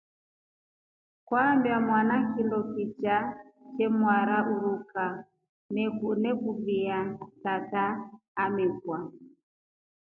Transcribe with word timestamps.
Kwambia 1.27 1.79
mwana 1.87 2.15
kindo 2.31 2.59
kisha 2.73 3.15
chemwara 3.75 4.37
uruka 4.53 5.03
nekuvia 6.21 6.97
tata 7.43 7.83
umekwa. 8.47 8.99